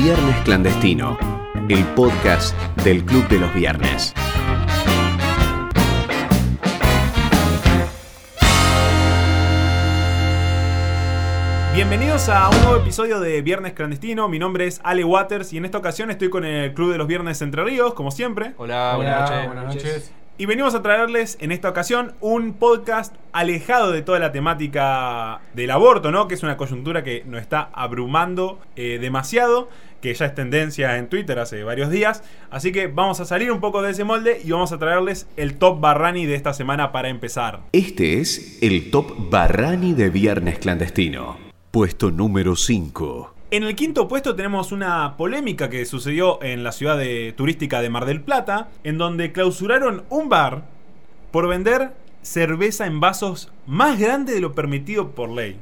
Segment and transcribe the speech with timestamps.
[0.00, 1.18] Viernes Clandestino,
[1.68, 4.14] el podcast del Club de los Viernes.
[11.74, 14.28] Bienvenidos a un nuevo episodio de Viernes Clandestino.
[14.28, 17.08] Mi nombre es Ale Waters y en esta ocasión estoy con el Club de los
[17.08, 18.52] Viernes Entre Ríos, como siempre.
[18.56, 19.46] Hola, buenas noches.
[19.46, 20.12] Buenas noches.
[20.40, 25.72] Y venimos a traerles en esta ocasión un podcast alejado de toda la temática del
[25.72, 26.28] aborto, ¿no?
[26.28, 29.68] Que es una coyuntura que nos está abrumando eh, demasiado,
[30.00, 32.22] que ya es tendencia en Twitter hace varios días.
[32.50, 35.56] Así que vamos a salir un poco de ese molde y vamos a traerles el
[35.58, 37.60] top Barrani de esta semana para empezar.
[37.72, 41.36] Este es el top Barrani de Viernes Clandestino.
[41.70, 43.34] Puesto número 5.
[43.50, 47.88] En el quinto puesto tenemos una polémica que sucedió en la ciudad de- turística de
[47.88, 50.64] Mar del Plata, en donde clausuraron un bar
[51.30, 55.56] por vender cerveza en vasos más grande de lo permitido por ley.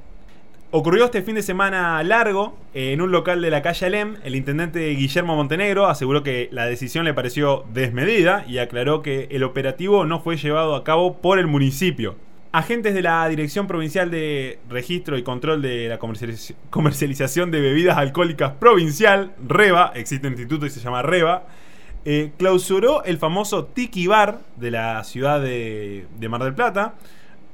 [0.73, 4.17] Ocurrió este fin de semana largo eh, en un local de la calle Alem.
[4.25, 9.45] El intendente Guillermo Montenegro aseguró que la decisión le pareció desmedida y aclaró que el
[9.45, 12.17] operativo no fue llevado a cabo por el municipio.
[12.51, 17.97] Agentes de la Dirección Provincial de Registro y Control de la Comercializ- Comercialización de Bebidas
[17.97, 21.45] Alcohólicas Provincial, REBA, existe un instituto y se llama REBA,
[22.05, 26.95] eh, clausuró el famoso Tiki Bar de la ciudad de, de Mar del Plata,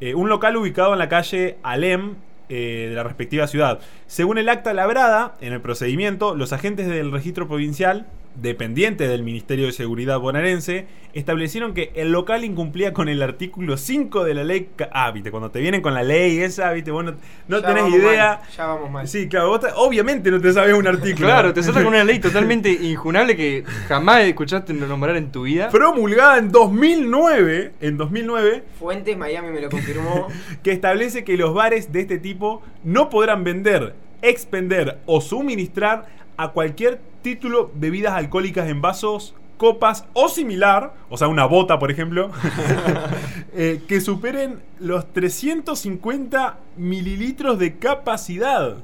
[0.00, 2.14] eh, un local ubicado en la calle Alem
[2.54, 3.80] eh, de la respectiva ciudad.
[4.06, 9.66] Según el acta labrada en el procedimiento, los agentes del registro provincial, dependiente del Ministerio
[9.66, 14.70] de Seguridad bonaerense, establecieron que el local incumplía con el artículo 5 de la ley.
[14.92, 17.14] Ah, viste, cuando te vienen con la ley esa, viste, vos no,
[17.48, 18.40] no Ya tenés idea.
[18.40, 19.06] mal, ya vamos mal.
[19.08, 21.26] Sí, claro, vos te- obviamente no te sabes un artículo.
[21.26, 25.68] Claro, te salta con una ley totalmente injunable que jamás escuchaste nombrar en tu vida.
[25.68, 30.28] promulgada en 2009, en 2009, Fuentes Miami me lo confirmó.
[30.62, 36.48] que establece que los bares de este tipo no podrán vender, expender o suministrar a
[36.52, 42.30] cualquier título bebidas alcohólicas en vasos, copas o similar, o sea, una bota, por ejemplo,
[43.54, 48.76] eh, que superen los 350 mililitros de capacidad.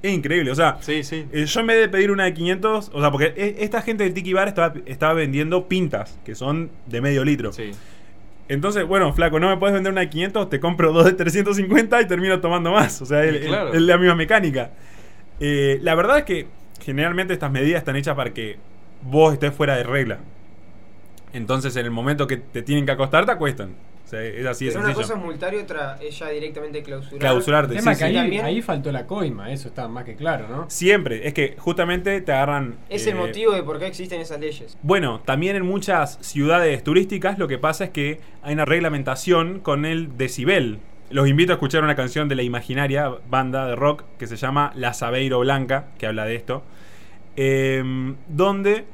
[0.00, 1.26] Es increíble, o sea, Sí, sí.
[1.32, 4.04] eh, yo en vez de pedir una de 500, o sea, porque e- esta gente
[4.04, 7.52] del Tiki Bar estaba, estaba vendiendo pintas, que son de medio litro.
[7.52, 7.72] Sí.
[8.48, 12.00] Entonces, bueno, flaco, no me puedes vender una de 500, te compro dos de 350
[12.00, 13.02] y termino tomando más.
[13.02, 13.74] O sea, es Sí, claro.
[13.74, 14.70] es la misma mecánica.
[15.40, 16.46] Eh, la verdad es que
[16.84, 18.56] generalmente estas medidas están hechas para que
[19.02, 20.18] vos estés fuera de regla.
[21.32, 23.74] Entonces, en el momento que te tienen que acostar, te acuestan.
[24.08, 27.18] O sea, es así Pero una cosa es multar y otra es ya directamente clausurar.
[27.18, 28.16] Clausurarte, El tema sí, que sí.
[28.16, 30.70] ahí, ahí faltó la coima, eso está más que claro, ¿no?
[30.70, 32.76] Siempre, es que justamente te agarran.
[32.88, 34.78] Es eh, el motivo de por qué existen esas leyes.
[34.80, 39.84] Bueno, también en muchas ciudades turísticas lo que pasa es que hay una reglamentación con
[39.84, 40.78] el decibel.
[41.10, 44.72] Los invito a escuchar una canción de la imaginaria banda de rock que se llama
[44.74, 46.62] La Sabeiro Blanca, que habla de esto,
[47.36, 48.84] em, donde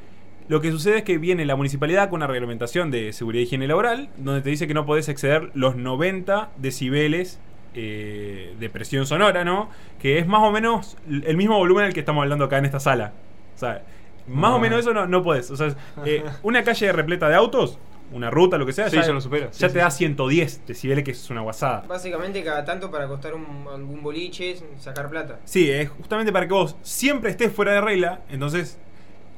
[0.49, 3.67] lo que sucede es que viene la municipalidad con una reglamentación de seguridad y higiene
[3.67, 7.41] laboral, donde te dice que no podés exceder los 90 decibeles
[7.77, 9.69] eh, de presión sonora, ¿no?
[9.99, 12.79] Que es más o menos el mismo volumen al que estamos hablando acá en esta
[12.79, 13.13] sala.
[13.57, 13.83] O sea,
[14.29, 14.59] más o Ah.
[14.61, 15.51] menos eso no, no podés.
[15.51, 17.81] O sea, eh, una calle repleta de autos,
[18.13, 19.47] una ruta, lo que sea, Sí, ya lo supera.
[19.47, 19.99] Ya Sí, te sí, da sí.
[19.99, 21.85] 110 decibeles, que es una guasada.
[21.89, 25.39] Básicamente cada tanto para costar un- algún boliche, sacar plata.
[25.45, 28.21] Sí, es justamente para que vos siempre estés fuera de regla.
[28.31, 28.79] Entonces,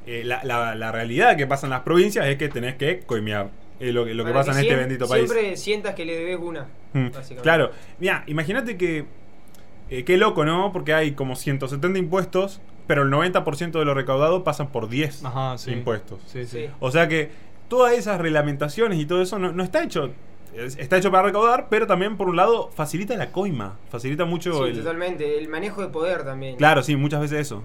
[0.07, 3.51] eh, la, la- la realidad que pasa en las provincias es que tenés que coimear.
[3.79, 5.29] Lo, que- lo que pasa en este bendito país.
[5.31, 6.63] Siempre sientas que le debes una.
[6.95, 7.43] Mm, básicamente.
[7.43, 7.71] Claro.
[7.99, 9.05] Mira, imagínate que.
[9.91, 10.73] eh, qué loco, ¿no?
[10.73, 15.59] Porque hay como 170 impuestos, pero el 90% de lo recaudado pasan por 10 Ajá,
[15.59, 15.71] sí.
[15.73, 16.21] impuestos.
[16.27, 16.45] Sí.
[16.47, 16.69] Sí.
[16.81, 17.31] O sea que
[17.69, 20.11] todas esas reglamentaciones y todo eso no, no está hecho.
[20.55, 23.77] es- Está hecho para recaudar, pero también por un lado facilita la coima.
[23.91, 24.79] Facilita mucho Sí, el.
[24.79, 25.39] totalmente.
[25.39, 26.57] El manejo de poder también.
[26.57, 27.63] Claro, sí, muchas veces eso.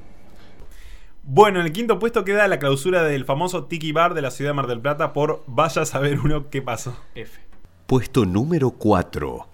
[1.23, 4.49] Bueno, en el quinto puesto queda la clausura del famoso Tiki Bar de la ciudad
[4.51, 6.97] de Mar del Plata por vaya a saber uno qué pasó.
[7.15, 7.39] F.
[7.85, 9.47] Puesto número 4.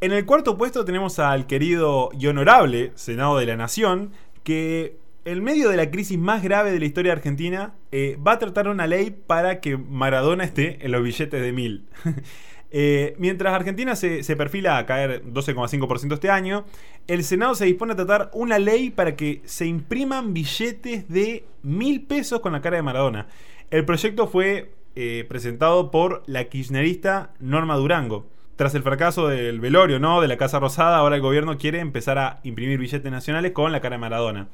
[0.00, 4.12] En el cuarto puesto tenemos al querido y honorable Senado de la Nación,
[4.44, 4.96] que
[5.30, 8.66] en medio de la crisis más grave de la historia argentina, eh, va a tratar
[8.66, 11.86] una ley para que Maradona esté en los billetes de mil.
[12.72, 16.64] Eh, mientras Argentina se, se perfila a caer 12,5% este año,
[17.08, 22.02] el Senado se dispone a tratar una ley para que se impriman billetes de mil
[22.02, 23.26] pesos con la cara de Maradona.
[23.72, 28.28] El proyecto fue eh, presentado por la kirchnerista Norma Durango.
[28.54, 30.20] Tras el fracaso del velorio, ¿no?
[30.20, 33.80] De la Casa Rosada, ahora el gobierno quiere empezar a imprimir billetes nacionales con la
[33.80, 34.46] cara de Maradona.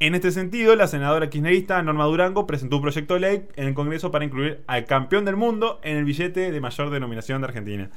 [0.00, 3.74] En este sentido, la senadora kirchnerista Norma Durango presentó un proyecto de ley en el
[3.74, 7.90] Congreso para incluir al campeón del mundo en el billete de mayor denominación de Argentina.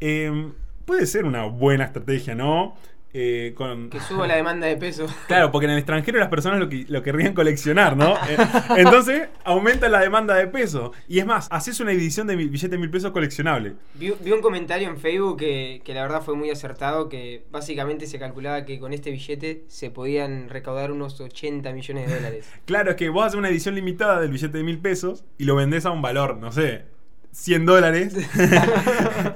[0.00, 0.50] Eh,
[0.86, 2.74] puede ser una buena estrategia, ¿no?
[3.18, 3.88] Eh, con...
[3.88, 5.06] Que suba la demanda de peso.
[5.26, 8.14] Claro, porque en el extranjero las personas lo, que, lo querrían coleccionar, ¿no?
[8.14, 8.36] Eh,
[8.76, 10.92] Entonces aumenta la demanda de peso.
[11.08, 13.74] Y es más, haces una edición de billete de mil pesos coleccionable.
[13.94, 18.06] Vi, vi un comentario en Facebook que, que la verdad fue muy acertado, que básicamente
[18.06, 22.50] se calculaba que con este billete se podían recaudar unos 80 millones de dólares.
[22.66, 25.56] Claro, es que vos haces una edición limitada del billete de mil pesos y lo
[25.56, 26.84] vendés a un valor, no sé,
[27.36, 28.14] 100 dólares.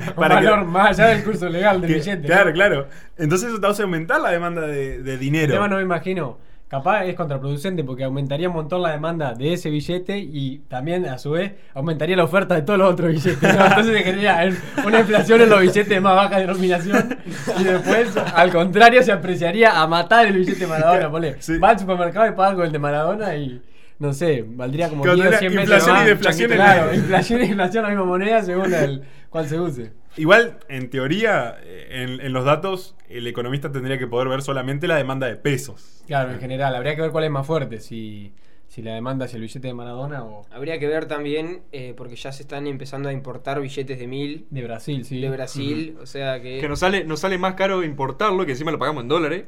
[0.08, 2.26] Un Para que- valor más allá del curso legal del que- billete.
[2.26, 2.88] Claro, claro.
[3.18, 5.52] Entonces eso te hace aumentar la demanda de, de El dinero.
[5.52, 6.38] tema no me imagino.
[6.68, 11.18] Capaz es contraproducente porque aumentaría un montón la demanda de ese billete y también, a
[11.18, 13.42] su vez, aumentaría la oferta de todos los otros billetes.
[13.42, 13.66] ¿no?
[13.66, 14.52] Entonces se generaría
[14.86, 17.18] una inflación en los billetes de más baja denominación
[17.58, 21.10] y después, al contrario, se apreciaría a matar el billete de Maradona.
[21.10, 21.58] Ponle, Sí.
[21.58, 23.60] Va al supermercado y paga con el de Maradona y,
[24.00, 26.04] no sé, valdría como Cuando 10 o era 100 veces inflación más.
[26.04, 29.92] y deflación Claro, la- inflación y la misma moneda según el cuál se use.
[30.16, 34.88] Igual, en teoría, eh, en, en los datos, el economista tendría que poder ver solamente
[34.88, 36.02] la demanda de pesos.
[36.08, 38.32] Claro, en general, habría que ver cuál es más fuerte, si,
[38.66, 42.16] si la demanda hacia el billete de Maradona o Habría que ver también, eh, porque
[42.16, 45.20] ya se están empezando a importar billetes de mil de Brasil, sí.
[45.20, 46.58] de Brasil, o sea que...
[46.58, 49.44] Que nos sale, nos sale más caro importarlo, que encima lo pagamos en dólares,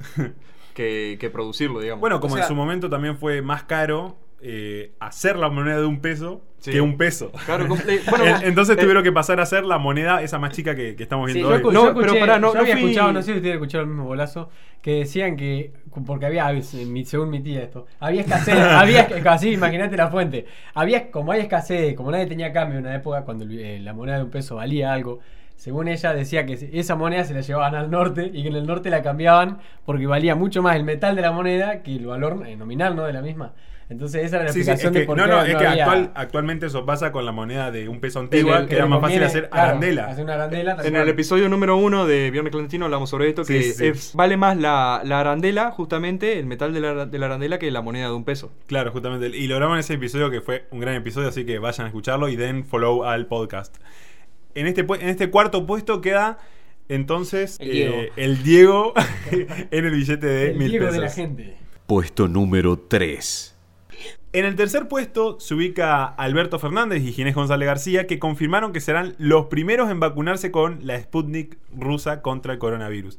[0.75, 2.01] que, que producirlo, digamos.
[2.01, 5.79] Bueno, como O sea- en su momento también fue más caro eh, hacer la moneda
[5.79, 6.71] de un peso Sí.
[6.71, 7.33] que un peso.
[7.45, 10.77] Claro, eh, bueno, Entonces eh, tuvieron que pasar a hacer la moneda esa más chica
[10.77, 11.61] que, que estamos viendo hoy.
[11.61, 13.55] No, yo escuché, pero pará, no- yo no había fui- escuchado, no sé si ustedes
[13.55, 14.49] escucharon el mismo bolazo,
[14.81, 15.73] que decían que,
[16.07, 21.33] porque había, según mi tía esto, había escasez, había, así, imagínate la fuente, había, como
[21.33, 24.31] hay escasez, como nadie tenía cambio en una época cuando eh, la moneda de un
[24.31, 25.19] peso valía algo,
[25.57, 28.69] según ella decía que esa moneda se la llevaban al norte y que en el
[28.69, 32.37] norte la cambiaban porque valía mucho más el metal de la moneda que el valor
[32.57, 33.03] nominal, ¿no?
[33.03, 33.53] De la misma.
[33.89, 35.49] Entonces esa era la Sí, sí, es explicación que, de por no, qué no, es
[35.57, 38.87] que había- actual, actualmente eso pasa con la moneda de un peso antigua, que era
[38.87, 40.07] más fácil hacer claro, arandela.
[40.07, 40.77] Hacer una arandela.
[40.83, 43.87] En el episodio número uno de Viernes Clandestino hablamos sobre esto, Sí, que sí.
[43.87, 47.71] es- vale más la, la arandela, justamente, el metal de la, de la arandela, que
[47.71, 48.51] la moneda de un peso.
[48.67, 49.29] Claro, justamente.
[49.37, 52.29] Y logramos en ese episodio que fue un gran episodio, así que vayan a escucharlo
[52.29, 53.77] y den follow al podcast.
[54.55, 56.39] En este, en este cuarto puesto queda
[56.89, 57.95] entonces El Diego.
[57.97, 58.93] eh, el Diego
[59.71, 61.01] en el billete de el mil Diego pesos.
[61.01, 61.57] de la gente.
[61.87, 63.52] Puesto número 3.
[64.33, 68.81] En el tercer puesto se ubica Alberto Fernández y Ginés González García, que confirmaron que
[68.81, 73.19] serán los primeros en vacunarse con la Sputnik rusa contra el coronavirus.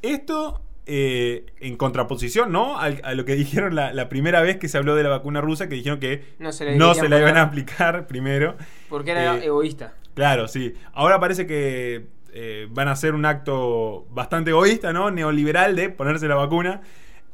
[0.00, 2.78] Esto eh, en contraposición, ¿no?
[2.78, 5.68] A lo que dijeron la, la primera vez que se habló de la vacuna rusa,
[5.68, 8.56] que dijeron que No se la no querían se la iban a aplicar primero.
[8.88, 9.94] Porque era Eh, egoísta.
[10.14, 10.74] Claro, sí.
[10.94, 15.10] Ahora parece que eh, van a hacer un acto bastante egoísta, ¿no?
[15.10, 16.80] Neoliberal de ponerse la vacuna.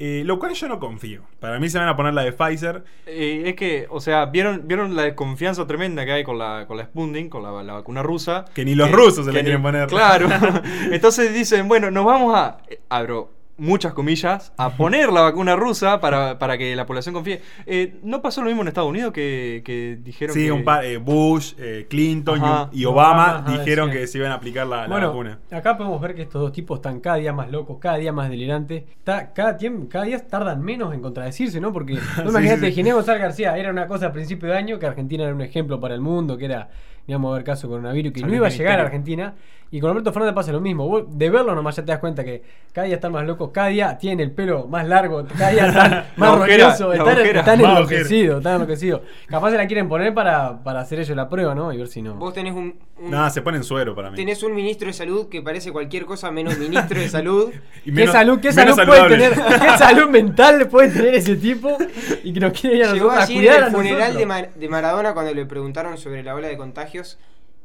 [0.03, 1.25] Eh, lo cual yo no confío.
[1.41, 2.83] Para mí se van a poner la de Pfizer.
[3.05, 6.79] Eh, es que, o sea, ¿vieron, vieron la desconfianza tremenda que hay con la, con
[6.79, 8.47] la Sputnik, con la, la vacuna rusa.
[8.55, 9.89] Que ni los rusos se la quieren poner.
[9.89, 10.27] Claro.
[10.91, 16.01] Entonces dicen, bueno, nos vamos a, eh, abro muchas comillas, a poner la vacuna rusa
[16.01, 17.43] para, para que la población confíe.
[17.67, 20.53] Eh, ¿No pasó lo mismo en Estados Unidos que, que dijeron Sí, que...
[20.53, 22.69] un par, eh, Bush, eh, Clinton y- Ajá.
[22.73, 25.39] y, Obama Obama, ajá, dijeron que se iban a aplicar la, vacuna.
[25.51, 28.29] acá podemos ver que estos dos tipos están cada día más locos, cada día más
[28.31, 28.85] delirantes.
[28.91, 31.73] Está- cada, tiempo, cada día tardan menos en contradecirse, ¿no?
[31.73, 32.73] Porque, no, Sí, imagínate, sí.
[32.73, 35.79] Ginés González García era una cosa a principio de año, que Argentina era un ejemplo
[35.81, 36.69] para el mundo, que era,
[37.11, 38.83] íbamos a ver caso de coronavirus, que no iba a el llegar a.
[38.85, 39.35] Argentina.
[39.73, 40.89] Y con Alberto Fernández pasa lo mismo.
[40.89, 42.43] Vos, de verlo nomás ya te das cuenta que
[42.73, 46.07] cada día están más locos, cada día tienen el pelo más largo, cada día están
[46.17, 49.03] más la están, están Más enloquecidos, están enloquecidos.
[49.29, 51.73] Capaz se la quieren poner para, para hacer ellos la prueba, ¿no?
[51.73, 52.15] Y ver si no.
[52.17, 54.17] Vos tenés un, un- Nada, se ponen suero para mí.
[54.17, 57.51] tenés un ministro de salud que parece cualquier cosa menos ministro de salud.
[57.83, 59.17] Y ¿Qué menos- salud, qué salud puede saludable.
[59.19, 61.79] tener, qué salud mental puede tener ese tipo
[62.25, 64.17] y que nos quiere ir a Llegó nosotros a allí en cuidar a el funeral
[64.17, 66.57] de, Mar- de Maradona cuando le preguntaron sobre la ola de
[67.01, 67.19] contagios.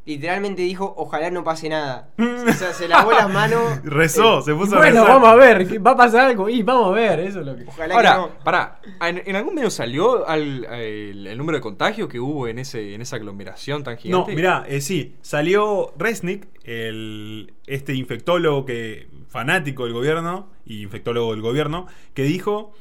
[0.07, 2.09] Literalmente dijo, ojalá no pase nada.
[2.19, 3.79] o sea, se lavó las manos.
[3.83, 5.07] Rezó, eh, se puso a Bueno, rezar.
[5.15, 7.55] vamos a ver, ¿qué- va a pasar algo y vamos a ver, eso es lo
[7.55, 7.63] que.
[7.65, 8.29] Ojalá Ahora, que no.
[8.43, 12.59] pará, ¿en, en algún medio salió al- el, el número de contagios que hubo en
[12.59, 14.35] ese en esa aglomeración tan No, gigante?
[14.35, 21.41] mirá, eh, sí, salió Resnick, el, este infectólogo que fanático del gobierno y infectólogo del
[21.41, 22.73] gobierno, que dijo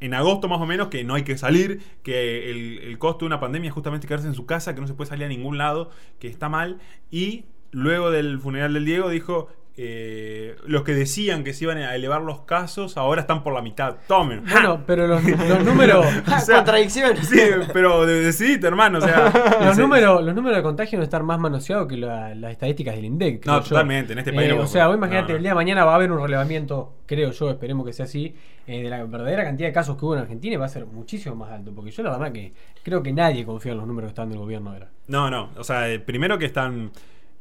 [0.00, 3.40] en agosto más o menos que no hay que salir, que el, costo de una
[3.40, 5.90] pandemia es justamente quedarse en su casa, que no se puede salir a ningún lado,
[6.18, 6.78] que está mal.
[7.10, 9.48] Y luego del funeral del Diego dijo,
[9.80, 13.62] eh, los que decían que se iban a elevar los casos ahora están por la
[13.62, 13.94] mitad.
[14.08, 14.42] Tomen.
[14.44, 16.04] Bueno, pero los, los números.
[16.26, 17.16] O sea, Contradicción.
[17.18, 17.38] Sí,
[17.72, 18.98] pero de- decidite, hermano.
[18.98, 19.32] O sea,
[19.64, 23.04] Los números, los números de contagio no están más manoseados que la- las estadísticas del
[23.04, 23.46] INDEC.
[23.46, 23.68] No, yo.
[23.68, 25.36] totalmente, en este país Eh, no- o sea, vos imagínate, no, no.
[25.36, 28.34] el día de mañana va a haber un relevamiento, creo yo, esperemos que sea así,
[28.66, 30.86] eh, de la verdadera cantidad de casos que hubo en Argentina y va a ser
[30.86, 31.72] muchísimo más alto.
[31.72, 34.38] Porque yo la verdad que creo que nadie confía en los números que están del
[34.38, 34.88] gobierno ahora.
[35.06, 35.50] No, no.
[35.56, 36.90] O sea, eh, primero que están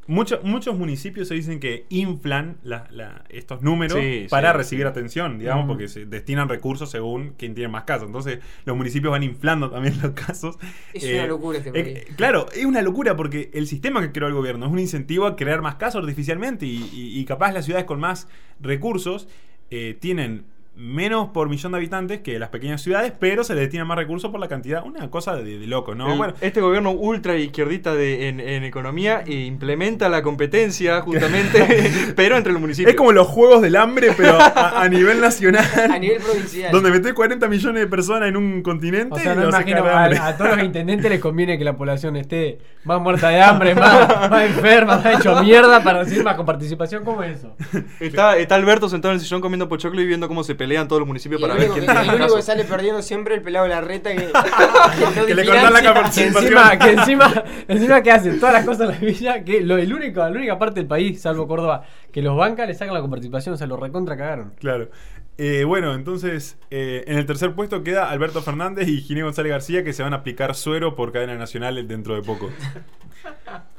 [0.07, 4.57] Mucho- muchos municipios se dicen que inflan la- la- estos números Sí, para sí.
[4.57, 5.67] recibir atención, digamos, Mm.
[5.67, 8.07] porque se destinan recursos según quien tiene más casos.
[8.07, 10.57] Entonces, los municipios van inflando también los casos.
[10.93, 14.27] Es Eh, una locura este eh, claro, es una locura porque el sistema que creó
[14.29, 17.65] el gobierno es un incentivo a crear más casos artificialmente y, y- y capaz las
[17.65, 18.27] ciudades con más
[18.61, 19.27] recursos
[19.69, 20.45] eh, tienen
[20.77, 24.29] menos por millón de habitantes que las pequeñas ciudades, pero se le destinan más recursos
[24.31, 24.83] por la cantidad.
[24.85, 26.11] Una cosa de, de loco, ¿no?
[26.11, 31.91] El- Bueno, este gobierno ultra izquierdista de, en, en economía e implementa la competencia justamente,
[32.15, 32.91] pero entre los municipios.
[32.91, 35.65] es como los juegos del hambre, pero a, a nivel nacional.
[35.89, 36.71] A nivel provincial.
[36.71, 40.05] Donde metés 40 millones de personas en un continente O sea, no los imagino, a,
[40.05, 44.29] a todos los intendentes les conviene que la población esté más muerta de hambre, más,
[44.29, 47.03] más enferma, más hecho mierda para recibir más participación.
[47.03, 47.55] ¿Cómo es eso?
[47.99, 50.99] Está, está Alberto sentado en el sillón comiendo pochoclo y viendo cómo se pelean todos
[50.99, 53.41] los municipios Y para ver quién que, tiene el único que sale perdiendo siempre el
[53.41, 54.27] pelado de la reta que,
[55.27, 56.43] Que le cortan la Que participación.
[56.43, 59.93] encima, que encima, encima que hacen todas las cosas en la villa, que lo, el
[59.93, 63.55] único, la única parte del país, salvo Córdoba, que los banca le sacan la coparticipación,
[63.55, 64.53] o sea, lo recontra cagaron.
[64.59, 64.89] Claro.
[65.37, 69.83] Eh, bueno, entonces eh, en el tercer puesto queda Alberto Fernández y Ginés González García
[69.83, 72.49] que se van a aplicar suero por cadena nacional dentro de poco.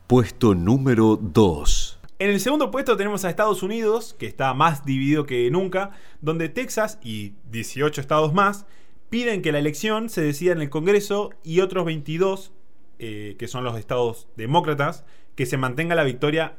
[0.07, 1.98] Puesto número 2.
[2.21, 6.49] En el segundo puesto tenemos a Estados Unidos, que está más dividido que nunca, donde
[6.49, 8.67] Texas y 18 estados más
[9.09, 12.53] piden que la elección se decida en el Congreso y otros 22,
[12.99, 15.05] eh, que son los estados demócratas,
[15.37, 16.57] que se mantenga la victoria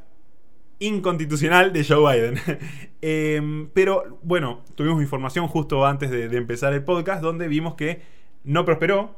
[0.79, 2.39] inconstitucional de Joe Biden.
[3.01, 8.01] Em, pero bueno, tuvimos información justo antes de, empezar el podcast donde vimos que
[8.45, 9.15] no prosperó.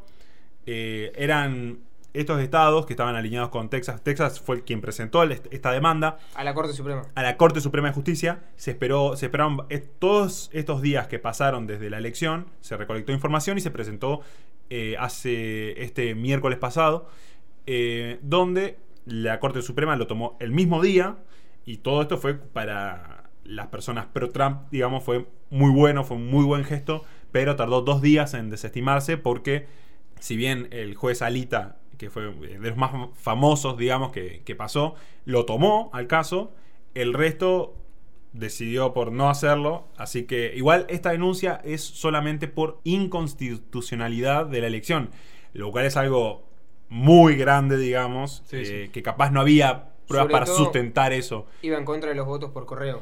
[0.65, 1.79] Eh, eran
[2.13, 4.01] estos estados que estaban alineados con Texas.
[4.03, 7.03] Texas fue quien presentó esta demanda a la Corte Suprema.
[7.15, 8.43] a la Corte Suprema de Justicia.
[8.55, 13.11] Se esperó, se esperaron eh, todos estos días que pasaron desde la elección, se recolectó
[13.11, 14.21] información y se presentó
[14.69, 17.07] eh, hace este miércoles pasado,
[17.65, 21.17] eh, donde la Corte Suprema lo tomó el mismo día
[21.65, 26.27] y todo esto fue para las personas pro Trump, digamos, fue muy bueno, fue un
[26.27, 29.67] muy buen gesto, pero tardó dos días en desestimarse porque
[30.19, 34.95] si bien el juez Alita, que fue de los más famosos, digamos, que, que pasó,
[35.25, 36.51] lo tomó al caso,
[36.95, 37.75] el resto
[38.33, 44.67] decidió por no hacerlo, así que igual esta denuncia es solamente por inconstitucionalidad de la
[44.67, 45.11] elección,
[45.53, 46.43] lo cual es algo
[46.89, 48.89] muy grande, digamos, Sí, eh, sí.
[48.91, 51.45] que capaz no había pruebas Sobre para todo- sustentar eso.
[51.61, 53.01] Iba en contra de los votos por correo.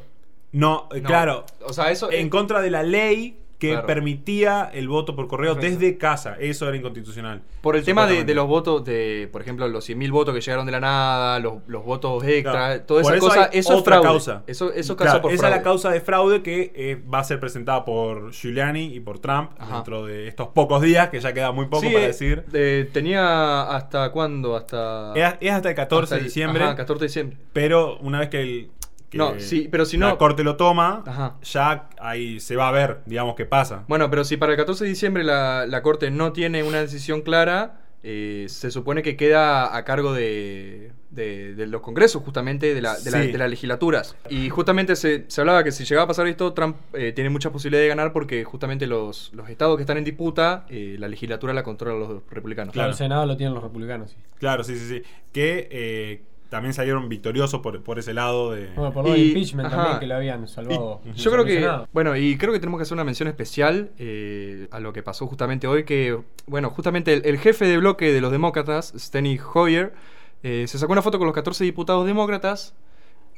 [0.52, 2.12] No, eh, No, claro, O sea, eso.
[2.12, 3.88] en contra de la ley que Claro.
[3.88, 6.38] permitía el voto por correo desde casa.
[6.40, 7.42] Eso era inconstitucional.
[7.62, 10.72] Por el tema de, los votos, de, por ejemplo, los 100.000 votos que llegaron de
[10.72, 12.82] la nada, los, los votos extra, Claro.
[12.84, 14.08] toda esa eso cosa, eso es otra fraude.
[14.08, 14.44] causa.
[14.48, 15.56] Eso, eso es Claro, causa por esa fraude.
[15.56, 19.20] es la causa de fraude que eh, va a ser presentada por Giuliani y por
[19.20, 19.76] Trump Ajá.
[19.76, 22.46] dentro de estos pocos días, que ya queda muy poco Sí, para eh, decir.
[22.54, 25.12] eh, tenía hasta cuándo, hasta...
[25.16, 27.38] Es, es hasta el 14 hasta de diciembre, Ajá, 14 de diciembre.
[27.52, 28.72] pero una vez que el.
[29.10, 31.36] Que No, sí, pero si la no- corte lo toma, Ajá.
[31.42, 33.84] ya ahí se va a ver, digamos, qué pasa.
[33.88, 37.22] Bueno, pero si para el 14 de diciembre la, la Corte no tiene una decisión
[37.22, 42.82] clara, eh, se supone que queda a cargo de, de- de los congresos, justamente, de,
[42.82, 44.16] la- de, la- las legislaturas.
[44.30, 47.52] Y justamente se, se hablaba que si llegaba a pasar esto, Trump eh, tiene muchas
[47.52, 51.52] posibilidades de ganar porque justamente los, los estados que están en disputa, eh, la legislatura
[51.54, 52.72] la controlan los republicanos.
[52.74, 52.92] Claro.
[52.92, 54.12] El Senado lo tienen los republicanos.
[54.12, 54.18] sí.
[54.38, 55.02] Claro, sí, sí, sí.
[55.34, 58.68] Que eh, también salieron victoriosos por, por ese lado de.
[58.76, 59.76] Bueno, por lo del Y- impeachment ajá.
[59.78, 61.02] también que lo habían salvado.
[61.06, 64.68] Y yo creo que, bueno, y creo que tenemos que hacer una mención especial eh,
[64.72, 68.20] a lo que pasó justamente hoy, que, bueno, justamente el, el jefe de bloque de
[68.22, 69.94] los demócratas, Steny Hoyer,
[70.44, 72.74] eh, se sacó una foto con los 14 diputados demócratas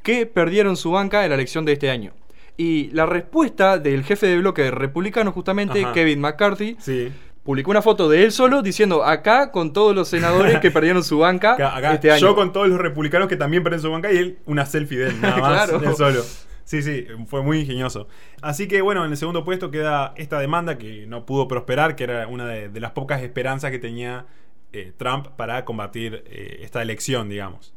[0.03, 2.13] que perdieron su banca en la elección de este año.
[2.57, 5.93] Y la respuesta del jefe de bloque republicano, justamente, Ajá.
[5.93, 7.11] Kevin McCarthy, Sí.
[7.43, 11.17] Publicó una foto de él solo diciendo acá con todos los senadores que perdieron su
[11.19, 12.21] banca Acá, este año.
[12.21, 15.07] Yo con todos los republicanos que también perdieron su banca y él una selfie de
[15.09, 15.89] él, nada más, Claro.
[15.89, 16.21] él solo.
[16.63, 18.07] Sí, sí, fue muy ingenioso.
[18.41, 22.05] Así que bueno, en el segundo puesto queda esta demanda que no pudo prosperar, que
[22.05, 24.25] era una de, de las pocas esperanzas que tenía
[24.71, 27.73] eh, Trump para combatir eh, esta elección, digamos.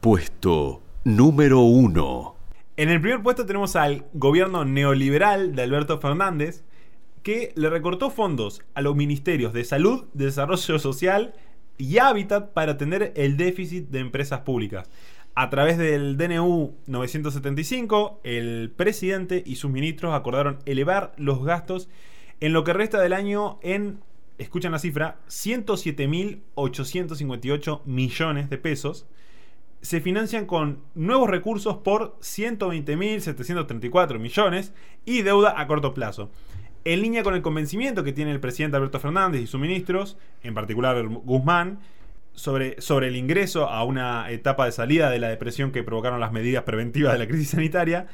[0.00, 2.34] Puesto número 1.
[2.76, 6.64] En el primer puesto tenemos al gobierno neoliberal de Alberto Fernández,
[7.24, 11.34] que le recortó fondos a los ministerios de Salud, Desarrollo Social
[11.78, 14.88] y Hábitat para atender el déficit de empresas públicas.
[15.34, 21.88] A través del DNU 975, el presidente y sus ministros acordaron elevar los gastos
[22.40, 24.00] en lo que resta del año en,
[24.38, 29.06] escuchan la cifra, 107.858 millones de pesos
[29.80, 34.72] se financian con nuevos recursos por 120.734 millones
[35.04, 36.30] y deuda a corto plazo.
[36.84, 40.52] En línea con el convencimiento que tiene el presidente Alberto Fernández y sus ministros, en
[40.54, 41.78] particular Guzmán,
[42.34, 46.32] sobre, sobre el ingreso a una etapa de salida de la depresión que provocaron las
[46.32, 48.06] medidas preventivas de la crisis sanitaria.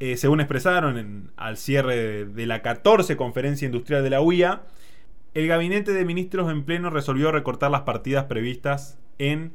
[0.00, 4.62] Eh, según expresaron en- al cierre de, la 14 conferencia industrial de la UIA,
[5.34, 9.52] el gabinete de ministros en pleno resolvió recortar las partidas previstas en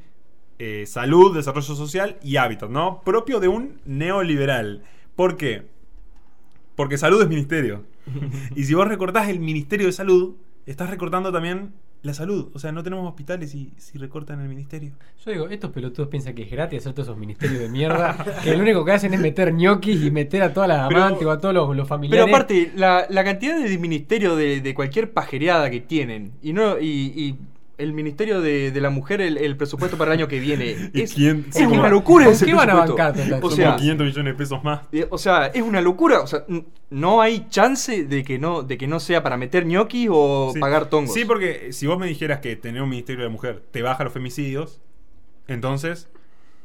[0.60, 3.02] eh, salud, desarrollo social y hábitat, ¿no?
[3.04, 4.84] Propio de un neoliberal.
[5.16, 5.64] ¿Por qué?
[6.76, 7.84] Porque salud es ministerio.
[8.56, 12.52] y si vos recortás el ministerio de salud, estás recortando también la salud.
[12.54, 14.92] O sea, no tenemos hospitales y si recortan el ministerio.
[15.26, 18.18] Yo digo, estos pelotudos piensan que es gratis hacer todos esos ministerios de mierda.
[18.44, 21.26] que lo único que hacen es meter ñoquis y meter a todas las Pero- amantes
[21.26, 22.26] o a todos los, los familiares.
[22.26, 26.78] Pero aparte, la, la cantidad de ministerio de, de cualquier pajereada que tienen y no
[26.78, 27.36] y, y
[27.84, 31.02] el ministerio de, de la mujer, el, el presupuesto para el año que viene, ¿Y
[31.02, 33.14] es, quién- es una locura ¿Con ese qué van a bancar?
[33.42, 34.82] O sea, como 500 millones de pesos más.
[34.92, 36.22] eh, o sea, es una locura.
[36.22, 36.44] O sea,
[36.90, 40.60] no hay chance de que no, de que no sea para meter ñoquis o Sí.
[40.60, 41.14] pagar tongos.
[41.14, 44.14] Sí, porque si vos me dijeras que tener un ministerio de mujer te baja los
[44.14, 44.80] femicidios,
[45.48, 46.08] entonces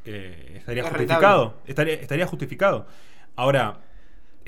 [0.04, 1.54] eh, estaría Es justificado.
[1.66, 2.87] Estaría, estaría justificado.
[3.37, 3.80] Ahora,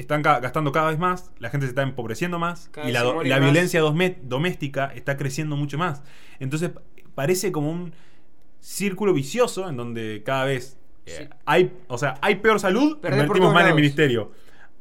[0.01, 3.05] están ca- gastando cada vez más, la gente se está empobreciendo más Cada y la,
[3.05, 3.25] más.
[3.41, 6.03] violencia doméstica está creciendo mucho más.
[6.41, 6.83] Entonces, pa-
[7.15, 7.93] parece como un
[8.61, 10.77] círculo vicioso en donde cada vez
[11.07, 11.29] eh, Sí.
[11.47, 14.33] hay, o sea, hay peor salud, Perdés invertimos más en el ministerio.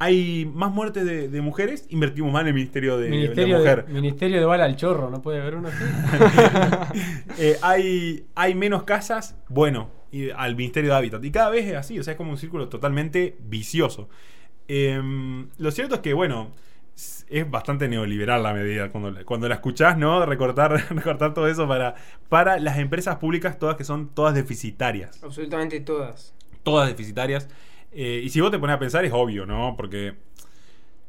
[0.02, 3.60] Hay más muertes de, de mujeres, invertimos más en el ministerio de, de ministerio, la
[3.60, 3.86] mujer.
[3.86, 5.84] de, ministerio de bala al chorro, ¿no puede haber uno así?
[7.38, 11.24] Eh, hay, hay menos casas, bueno, y al Ministerio de Hábitat.
[11.24, 14.10] Y cada vez es así, o sea, es como un círculo totalmente vicioso.
[14.70, 16.52] Em, lo cierto es que, bueno,
[17.30, 20.26] es bastante neoliberal la medida cuando, la- cuando la escuchás, ¿no?
[20.26, 21.96] Recortar, recortar todo eso para,
[22.30, 25.24] para las empresas públicas, todas que son todas deficitarias.
[25.24, 26.36] Absolutamente todas.
[26.64, 27.50] Todas deficitarias.
[27.92, 29.76] Eh, y si vos te pones a pensar, es obvio, ¿no?
[29.78, 30.16] Porque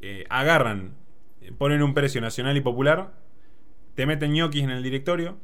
[0.01, 0.95] eh, agarran,
[1.41, 3.13] eh, ponen un precio nacional y popular,
[3.95, 5.37] te meten ñoquis en el directorio,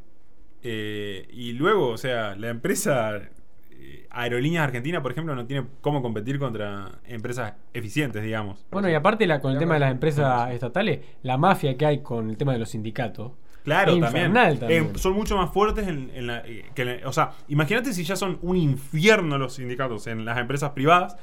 [0.64, 3.22] eh, y luego, o sea, la empresa
[4.10, 8.66] Aerolíneas Argentina, por ejemplo, no tiene cómo competir contra empresas eficientes, digamos.
[8.72, 12.02] Bueno, y aparte la, con el tema de las empresas estatales, la mafia que hay
[12.02, 13.34] con el tema de los sindicatos.
[13.64, 14.34] Claro, Es también.
[14.70, 17.94] Eh, son mucho más fuertes en, en la, eh, que en la- O sea, imagínate
[17.94, 21.18] si ya son un infierno los sindicatos en las empresas privadas.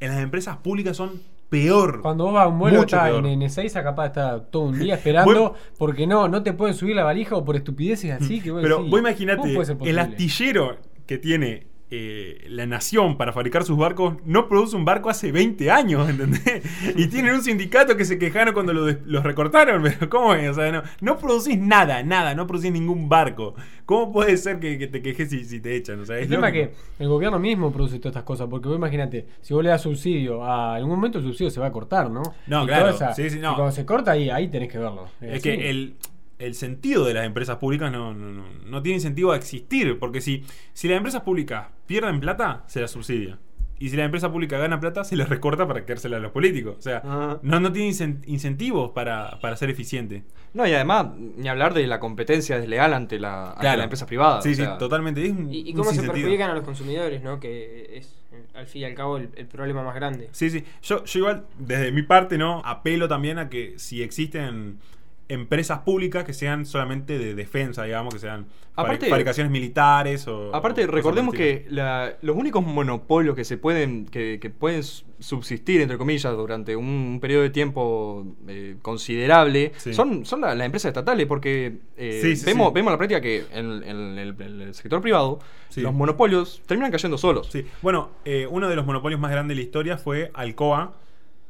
[0.00, 2.02] En las empresas públicas son peor.
[2.02, 3.24] Cuando vos vas a un vuelo está peor.
[3.24, 6.96] en N6 capaz de estar todo un día esperando porque no, no te pueden subir
[6.96, 10.76] la valija o por estupideces así que vos Pero decís, vos ¿cómo imaginate, el astillero
[11.06, 15.70] que tiene eh, la nación para fabricar sus barcos no produce un barco hace 20
[15.70, 16.62] años, ¿entendés?
[16.96, 20.50] Y tienen un sindicato que se quejaron cuando lo los recortaron, pero ¿cómo es?
[20.50, 23.54] O sea, no, no producís nada, nada, no producís ningún barco.
[23.84, 26.00] ¿Cómo puede ser que, que te quejes si, si te echan?
[26.00, 28.76] O sea, es El tema que el gobierno mismo produce todas estas cosas, porque vos
[28.76, 32.10] imagínate, si vos le das subsidio, a algún momento el subsidio se va a cortar,
[32.10, 32.22] ¿no?
[32.48, 33.52] No, Y claro, sí, sí, no.
[33.52, 35.06] Y cuando se corta ahí, ahí tenés que verlo.
[35.20, 35.94] Es que el,
[36.38, 39.98] el sentido de las empresas públicas no, no, no, no tiene incentivo a existir.
[39.98, 43.38] Porque si, si las empresas públicas pierden plata, se las subsidia.
[43.78, 46.76] Y si la empresa pública gana plata, se les recorta para quedársela a los políticos.
[46.78, 47.38] O sea, Ah.
[47.42, 50.24] no, no tiene incen- incentivos para, para ser eficiente.
[50.54, 53.76] No, y además, ni hablar de la competencia desleal ante la, ante Claro.
[53.78, 54.40] la empresa privada.
[54.40, 55.26] Sí, o sí, sea, totalmente.
[55.26, 57.38] Es un- Y, y un cómo se perjudican a los consumidores, ¿no?
[57.38, 58.14] Que es,
[58.54, 60.30] al fin y al cabo, el, el problema más grande.
[60.32, 60.64] Sí, sí.
[60.82, 62.62] Yo, yo igual, desde mi parte, ¿no?
[62.64, 64.78] Apelo también a que si existen
[65.28, 70.54] empresas públicas que sean solamente de defensa, digamos, que sean Aparte- fabricaciones militares o...
[70.54, 74.82] Aparte, o recordemos que la- los únicos monopolios que se pueden, que, que pueden
[75.18, 79.94] subsistir, entre comillas, durante un, un periodo de tiempo eh, considerable, Sí.
[79.94, 83.46] son, son la- las empresas estatales, porque eh, Sí, sí, vemos, vemos la práctica que
[83.52, 85.40] en, en el, en el sector privado,
[85.74, 87.48] los monopolios terminan cayendo solos.
[87.50, 87.66] Sí.
[87.82, 90.94] Bueno, eh, uno de los monopolios más grandes de la historia fue Alcoa,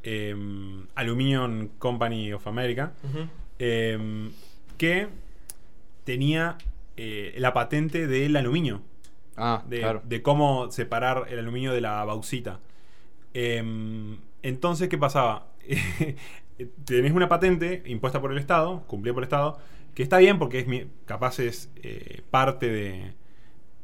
[0.03, 0.33] eh,
[0.95, 2.93] Aluminium Company of America.
[3.59, 4.29] Eh,
[4.77, 5.07] que
[6.03, 6.57] tenía
[6.95, 8.81] eh, la patente del aluminio,
[9.39, 10.01] Ah, de, claro.
[10.03, 12.59] de cómo separar el aluminio de la bauxita.
[13.35, 13.63] Eh,
[14.41, 15.47] entonces, ¿qué pasaba?
[16.85, 19.59] Tenés una patente impuesta por el Estado, cumplida por el Estado,
[19.93, 23.13] que está bien porque es mi- capaz es eh, parte de,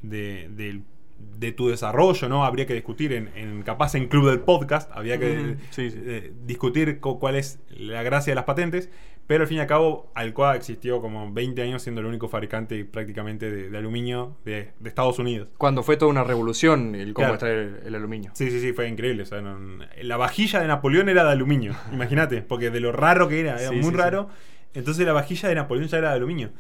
[0.02, 2.46] de, tu desarrollo, ¿no?
[2.46, 6.00] Habría que discutir en, en- capaz en Club del Podcast, había que Ujú, sí, sí.
[6.04, 8.90] eh, discutir cuál es la gracia de las patentes,
[9.28, 12.84] pero al fin y al cabo Alcoa existió como 20 años siendo el único fabricante
[12.86, 15.48] prácticamente de, de aluminio de, de Estados Unidos.
[15.58, 17.34] Cuando fue toda una revolución el cómo Claro.
[17.36, 18.32] extraer el, el aluminio.
[18.36, 19.24] Sí, sí, sí, fue increíble.
[19.24, 23.28] o sea, no- la vajilla de Napoleón era de aluminio, imagínate, porque de lo raro
[23.30, 23.96] que era, era Sí, muy sí, sí.
[23.96, 24.30] raro.
[24.74, 26.52] Entonces la vajilla de Napoleón ya era de aluminio.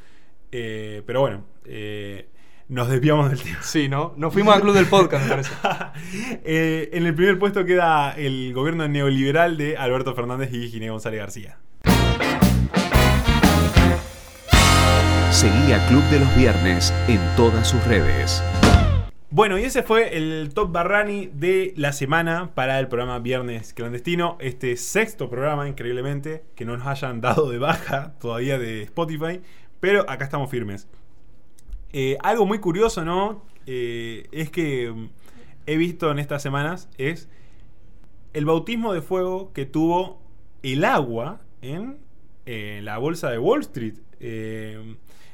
[0.51, 2.29] Eh, pero bueno, eh,
[2.69, 3.57] nos desviamos del tema.
[3.61, 4.13] Sí, ¿no?
[4.17, 5.51] Nos fuimos al club del podcast, me parece.
[6.45, 11.19] Eh, en el primer puesto queda el gobierno neoliberal de Alberto Fernández y Ginés González
[11.19, 11.57] García.
[15.33, 18.43] Seguí a Club de los Viernes en todas sus redes.
[19.31, 24.37] Bueno, y ese fue el Top Barrani de la semana para el programa Viernes Clandestino.
[24.39, 29.41] Este sexto programa, increíblemente, que no nos hayan dado de baja todavía de Spotify,
[29.79, 30.87] pero acá estamos firmes.
[31.93, 33.43] Eh, algo muy curioso, ¿no?
[33.65, 35.09] Eh, es que mm,
[35.65, 37.27] he visto en estas semanas es
[38.33, 40.21] el bautismo de fuego que tuvo
[40.61, 41.97] el agua en
[42.45, 43.95] eh, la bolsa de Wall Street.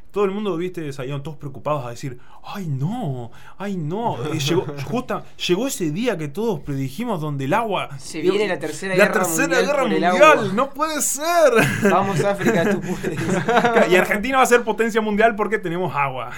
[0.10, 4.40] Eh, todo el mundo, viste, salieron todos preocupados a decir, ay no, ay no, Eh,
[4.40, 7.90] llegó, justa, llegó ese día que todos predijimos donde el agua...
[8.00, 11.54] Se viene la tercera la guerra tercera mundial guerra mundial, no puede ser.
[11.92, 13.20] Vamos África, tú puedes.
[13.92, 16.32] y Argentina va a ser potencia mundial porque tenemos agua.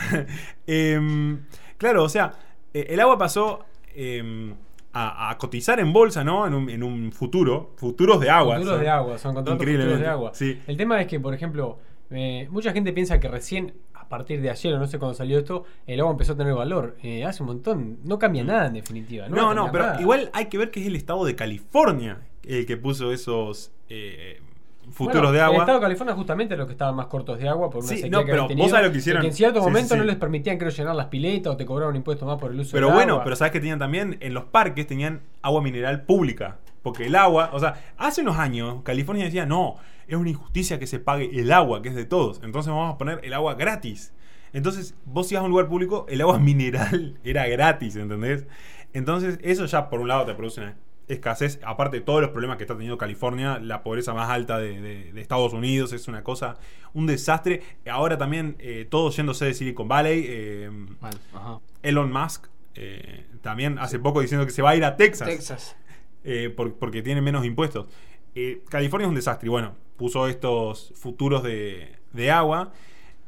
[0.67, 1.39] Em,
[1.77, 2.33] claro, o sea,
[2.73, 4.53] eh, el agua pasó em,
[4.93, 6.45] a, a cotizar en bolsa, ¿no?
[6.45, 8.57] En un, en un futuro, futuros de agua.
[8.57, 10.31] Futuros de agua, son contratos futuros de agua.
[10.33, 10.61] sí.
[10.67, 11.79] El tema es que, por ejemplo,
[12.11, 15.37] eh, mucha gente piensa que recién, a partir de ayer, o no sé cuándo salió
[15.39, 16.97] esto, el agua empezó a tener valor.
[17.03, 17.97] Eh, hace un montón.
[18.03, 19.27] No cambia nada, en definitiva.
[19.29, 20.01] No, No, no, pero nada.
[20.01, 24.41] igual hay que ver que es el estado de California el que puso esos eh,
[24.91, 25.59] futuros Bueno, de El agua.
[25.59, 28.09] estado de California justamente los que estaban más cortos de agua por una Sí, sequía
[28.11, 29.25] no, que pero vos sabés lo que hicieron.
[29.25, 29.99] en cierto Sí, momento sí.
[29.99, 32.59] no les permitían, creo, llenar las piletas o te cobraban un impuesto más por el
[32.59, 33.23] uso Pero del bueno, agua.
[33.23, 36.57] pero sabes que tenían también en los parques tenían agua mineral pública.
[36.83, 39.75] Porque el agua, o sea, hace unos años California decía, no,
[40.07, 42.41] es una injusticia que se pague el agua, que es de todos.
[42.43, 44.13] Entonces vamos a poner el agua gratis.
[44.53, 48.45] Entonces vos ibas a un lugar público, el agua mineral era gratis, ¿entendés?
[48.93, 50.75] Entonces eso ya por un lado te produce una
[51.07, 54.79] escasez, aparte de todos los problemas que está teniendo California, la pobreza más alta de,
[54.81, 56.57] de- de Estados Unidos, es una cosa,
[56.93, 57.61] un desastre.
[57.89, 60.25] Ahora también eh, todo yéndose de Silicon Valley.
[60.27, 60.69] eh.
[61.83, 65.75] Elon Musk eh, también hace poco diciendo que se va a ir a Texas, Texas.
[66.23, 67.87] Eh, por- porque tiene menos impuestos.
[68.35, 69.49] Eh, California es un desastre.
[69.49, 72.71] Bueno, puso estos futuros de, de agua.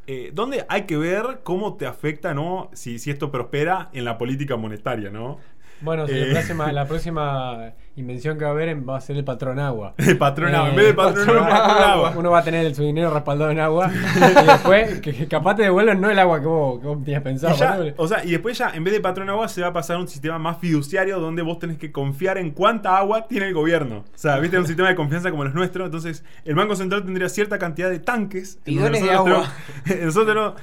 [0.08, 2.69] eh, donde hay que ver cómo te afecta, ¿no?
[2.73, 5.39] Si, si esto prospera en la política monetaria, ¿no?
[5.83, 6.25] Bueno, si Eh.
[6.27, 9.93] la, próxima, la próxima invención que va a haber va a ser el patrón agua.
[9.97, 10.69] El patrón agua.
[10.69, 12.13] En Eh, vez de patrón agua, patrón agua.
[12.15, 15.63] Uno va a tener su dinero respaldado en agua y después que, que capaz te
[15.63, 17.55] devuelven no el agua que vos, que vos tenías pensado.
[17.55, 19.97] Ya- o sea, y después ya, en vez de patrón agua, se va a pasar
[19.97, 23.53] a un sistema más fiduciario donde vos tenés que confiar en cuánta agua tiene el
[23.53, 23.97] gobierno.
[23.99, 25.85] O sea, viste, un sistema de confianza como los nuestros.
[25.85, 28.57] Entonces, el Banco Central tendría cierta cantidad de tanques.
[28.65, 29.95] Bidones de nosotros agua.
[30.03, 30.55] nosotros no-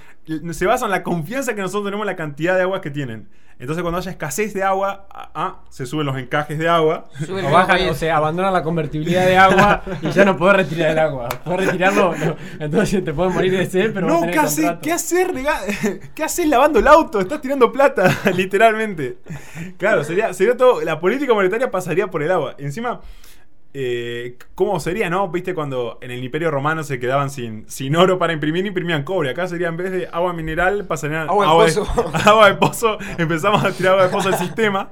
[0.53, 3.29] se basa en la confianza que nosotros tenemos en la cantidad de aguas que tienen.
[3.59, 7.09] Entonces, cuando haya escasez de agua, ah, ah, se suben los encajes de agua.
[7.27, 10.35] Sube el O bajan, agua o sea, abandonan la convertibilidad de agua y ya no
[10.39, 11.29] podés retirar el agua.
[11.45, 12.37] Podés retirarlo, no.
[12.59, 14.73] entonces te pueden morir de sed, pero no, ¿qué haces?
[14.81, 15.61] ¿Qué haces, rega-
[16.15, 17.21] ¿Qué haces lavando el auto?
[17.21, 19.19] Estás tirando plata, literalmente.
[19.77, 20.81] Claro, sería, sería todo.
[20.81, 22.55] La política monetaria pasaría por el agua.
[22.57, 23.03] Encima,
[23.73, 25.29] eh, ¿cómo sería, no?
[25.29, 29.31] Viste cuando en el Imperio Romano se quedaban sin, sin oro para imprimir, imprimían cobre.
[29.31, 32.11] Acá sería en vez de agua mineral, pasarían Agua de de, pozo.
[32.27, 32.99] agua de pozo.
[33.19, 34.91] Empezamos a tirar agua de pozo al sistema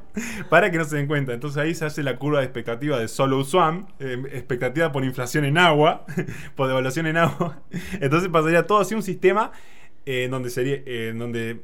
[0.48, 1.32] para que no se den cuenta.
[1.32, 5.44] Entonces ahí se hace la curva de expectativa de solo Swam, eh, expectativa por inflación
[5.44, 6.06] en agua,
[6.54, 7.58] por devaluación en agua.
[8.00, 9.50] Entonces pasaría todo así un sistema
[10.06, 11.60] eh, en donde sería, eh, en donde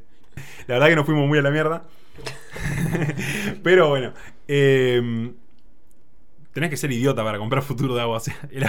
[0.67, 1.85] la verdad que nos fuimos muy a la mierda.
[3.63, 4.13] Pero bueno,
[4.49, 5.33] eh,
[6.55, 8.17] tenés que ser idiota para comprar futuro de agua.
[8.17, 8.65] O sea, el,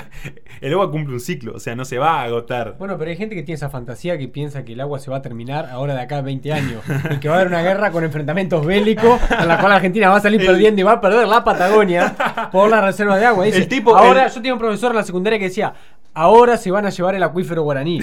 [0.59, 2.75] el agua cumple un ciclo, o sea, no se va a agotar.
[2.77, 5.17] Bueno, pero hay gente que tiene esa fantasía que piensa que el agua se va
[5.17, 7.91] a terminar ahora de acá a 20 años y que va a haber una guerra
[7.91, 11.01] con enfrentamientos bélicos en la cual Argentina va a salir El- perdiendo y va a
[11.01, 13.45] perder la Patagonia por la reserva de agua.
[13.45, 15.73] Dice, El tipo- ahora, el- yo tenía un profesor en la secundaria que decía,
[16.13, 17.99] ahora se van a llevar el acuífero guaraní.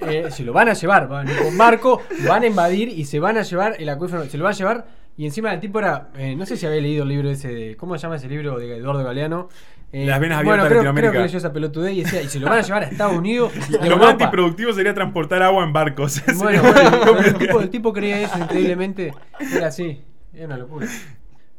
[0.00, 3.38] Eh, se lo van a llevar, van con barco, van a invadir y se van
[3.38, 4.86] a llevar el acuífero, se lo va a llevar.
[5.18, 7.76] Y encima el tipo era, eh, no sé si había leído el libro ese de,
[7.76, 9.48] ¿cómo se llama ese libro de Eduardo Galeano?
[9.92, 11.10] Eh, Las venas bueno, abiertas de creo, Latinoamérica.
[11.10, 13.16] creo que leyó esa pelotudez y decía, y se lo van a llevar a Estados
[13.16, 13.52] Unidos
[13.88, 16.20] Lo más antiproductivo sería transportar agua en barcos.
[16.36, 19.14] Bueno, bueno, el, tipo, el tipo creía eso increíblemente.
[19.54, 20.02] Era así.
[20.34, 20.86] Era una locura.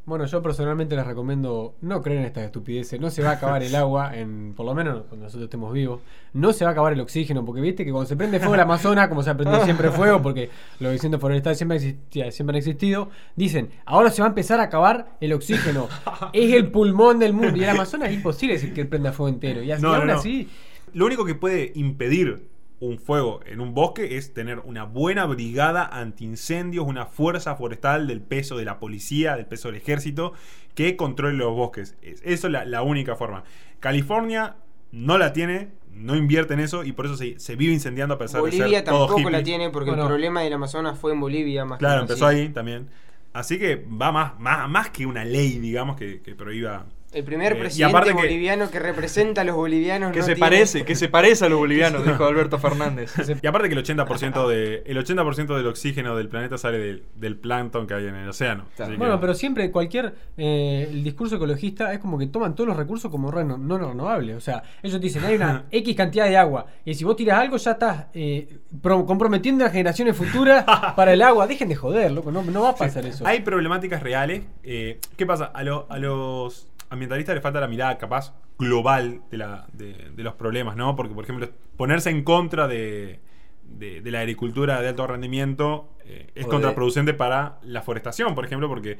[0.07, 2.97] Bueno, yo personalmente les recomiendo no creer en estas estupideces.
[2.97, 5.99] No se va a acabar el agua, en, por lo menos cuando nosotros estemos vivos.
[6.31, 8.61] No se va a acabar el oxígeno, porque viste que cuando se prende fuego el
[8.61, 12.57] Amazonas, como se ha prendido siempre fuego, porque los incendios forestales siempre, existía- siempre han
[12.59, 15.89] existido, dicen, ahora se va a empezar a acabar el oxígeno.
[16.31, 17.57] Es el pulmón del mundo.
[17.57, 19.61] Y el Amazonas es imposible decir que prenda fuego entero.
[19.61, 20.13] Y así, No, no, aún no.
[20.13, 20.47] así,
[20.93, 22.47] Lo único que puede impedir
[22.79, 28.21] un fuego en un bosque es tener una buena brigada antiincendios, una fuerza forestal del
[28.21, 30.33] peso de la policía, del peso del ejército,
[30.75, 31.97] que controle los bosques.
[32.01, 33.43] Es- Eso es la, la única forma.
[33.79, 34.57] California
[34.91, 38.17] no la tiene, no invierte en eso y por eso se, se vive incendiando a
[38.17, 40.03] pesar de Bolivia ser todo tampoco la tiene porque Bueno.
[40.03, 42.89] el problema del Amazonas fue en Bolivia más que Claro, empezó ahí también.
[43.33, 47.53] Así que va más, más, más que una ley, digamos, que, que prohíba El primer
[47.53, 50.11] Eh, y presidente que- boliviano que representa a los bolivianos.
[50.11, 53.13] Que no se tiene- parece, que se parece a los bolivianos, dijo Alberto Fernández.
[53.41, 55.23] Y aparte que el 80%, de, el 80
[55.55, 58.65] del oxígeno del planeta sale del, del plancton que hay en el océano.
[58.75, 58.83] Claro.
[58.89, 62.67] Así que- Bueno, pero siempre cualquier eh, el discurso ecologista es como que toman todos
[62.67, 64.35] los recursos como reno- no renovables.
[64.35, 66.65] O sea, ellos dicen, hay una X cantidad de agua.
[66.83, 68.49] Y si vos tiras algo, ya estás eh,
[68.81, 70.65] pro- comprometiendo a generaciones futuras
[70.95, 71.47] para el agua.
[71.47, 72.31] Dejen de joder, loco.
[72.33, 73.25] No, no va a pasar eso.
[73.25, 74.43] Hay problemáticas reales.
[74.63, 75.45] eh, ¿Qué pasa?
[75.45, 80.23] A, lo- a los ambientalistas les falta la mirada capaz global de, la, de, de
[80.23, 80.95] los problemas, ¿no?
[80.95, 83.19] Porque, por ejemplo, ponerse en contra de,
[83.63, 88.35] de- de la agricultura de alto rendimiento eh, es O de- contraproducente para la forestación,
[88.35, 88.97] por ejemplo, porque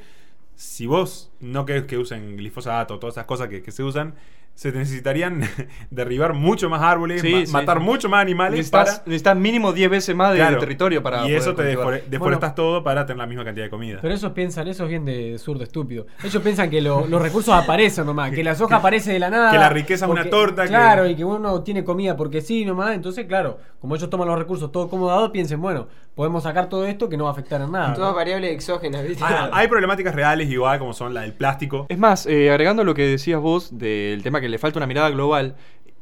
[0.54, 4.14] si vos no querés que usen glifosato, todas esas cosas que, que se usan,
[4.58, 5.42] se necesitarían
[5.90, 7.84] derribar mucho más árboles, Sí, ma- sí, matar sí.
[7.84, 9.02] muchos más animales Necesitas, para...
[9.06, 11.18] necesitas mínimo 10 veces más de, Claro, territorio para.
[11.18, 11.86] y poder eso te cultivar.
[11.86, 13.98] defore- deforestas todo para tener la misma cantidad de comida.
[14.02, 16.06] Pero ellos piensan, eso es bien de zurdo estúpido.
[16.24, 19.52] Ellos piensan que lo- los recursos aparecen nomás, que la soja aparece de la nada.
[19.52, 22.64] que la riqueza es una torta, que- Claro, y que uno tiene comida porque sí
[22.64, 22.96] nomás.
[22.96, 25.86] Entonces, claro, como ellos toman los recursos todo acomodado, piensen, bueno,
[26.18, 27.94] podemos sacar todo esto que no va a afectar en nada.
[27.94, 28.16] Todas ¿no?
[28.16, 29.22] variables exógenas, ¿viste?
[29.24, 31.86] Ah, hay problemáticas reales igual como son la del plástico.
[31.88, 35.10] Es más, eh, agregando lo que decías vos del tema que le falta una mirada
[35.10, 35.54] global,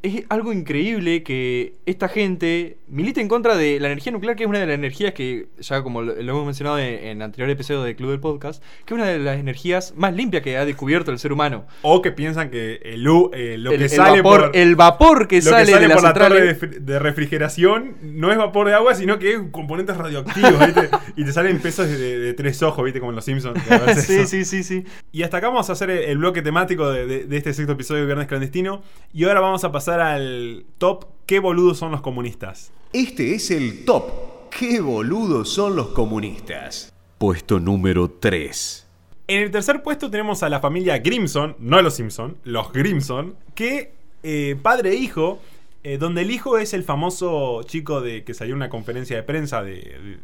[0.06, 4.48] es algo increíble que esta gente milite en contra de la energía nuclear, que es
[4.48, 7.82] una de las energías que, ya como lo, lo hemos mencionado en, en anterior episodio
[7.82, 11.10] del Club del Podcast, que es una de las energías más limpias que ha descubierto
[11.10, 11.66] el ser humano.
[11.82, 15.28] O que piensan que el, eh, lo el, que el sale vapor, por, el vapor
[15.28, 17.96] que lo sale, que sale de la por la central torre de, fri- de refrigeración
[18.02, 20.88] no es vapor de agua, sino que es componentes radioactivos, ¿viste?
[21.16, 23.00] Y te salen pesos de, de- de tres ojos, ¿viste?
[23.00, 23.60] Como en los Simpsons.
[24.06, 24.26] sí, eso.
[24.26, 24.84] sí, sí, sí.
[25.12, 27.72] Y hasta acá vamos a hacer el, el bloque temático de, de- de este sexto
[27.72, 28.82] episodio de Viernes Clandestino.
[29.12, 32.70] Y ahora vamos a pasar al top ¿Qué boludos son los comunistas?
[32.92, 34.48] Este es el top.
[34.56, 36.92] ¡Qué boludos son los comunistas!
[37.18, 38.86] Puesto número 3.
[39.26, 43.92] En el tercer puesto tenemos a la familia Grimson, no los Simpson, los Grimson, que
[44.22, 45.40] eh, padre e hijo,
[45.82, 49.22] eh, donde el hijo es el famoso chico de que salió en una conferencia de
[49.24, 50.18] prensa de, de-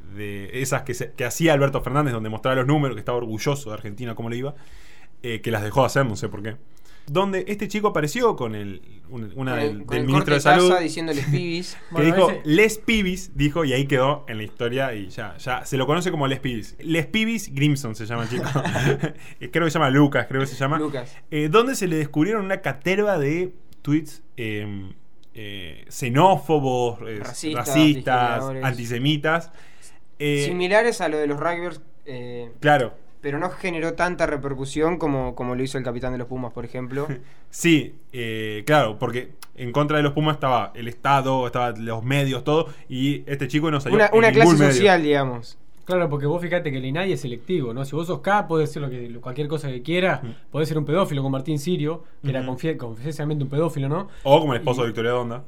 [0.51, 3.71] de esas que, se- que hacía Alberto Fernández, donde mostraba los números, que estaba orgulloso
[3.71, 4.55] de Argentina, cómo le iba,
[5.25, 6.57] eh, que las dejó hacer, no sé por qué.
[7.07, 10.19] Donde este chico apareció con el, un- una Con del, el, con del el ministro
[10.21, 10.69] corte de Salud.
[10.71, 11.75] taza diciéndoles pibis.
[11.89, 15.37] Que Bueno, dijo ese- Les Pibis, dijo, y ahí quedó en la historia y ya,
[15.37, 16.77] ya se lo conoce como Les Pibis.
[16.81, 18.45] Les Pibis Grimson se llama el chico.
[19.53, 20.79] Creo que se llama Lucas, creo que se llama.
[20.79, 21.17] Lucas.
[21.31, 24.91] Eh, donde se le descubrieron una caterva de tweets eh,
[25.35, 29.51] eh, xenófobos, eh, Racistas, antisemitas.
[30.19, 35.35] Eh, Similares a lo de los rugbyers, eh, claro, pero no generó tanta repercusión como,
[35.35, 37.09] como lo hizo el capitán de los Pumas, por ejemplo.
[37.51, 42.45] sí, eh, claro, porque en contra de los Pumas estaba el Estado, estaban los medios,
[42.45, 44.73] todo, y este chico no salió Una, en una ningún clase medio.
[44.75, 45.59] social, digamos.
[45.85, 47.85] Claro, porque vos fíjate que el INAI es selectivo, ¿no?
[47.85, 50.23] Si vos sos K, podés ser lo que, cualquier cosa que quieras.
[50.23, 50.33] Ujú.
[50.53, 54.09] Podés ser un pedófilo con Martín Sirio, que era confie- confesamente un pedófilo, ¿no?
[54.23, 55.43] O como el esposo Y- de Victoria Donda.